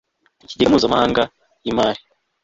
[0.43, 1.23] ikigega mpuzamahanga
[1.65, 2.01] yi mari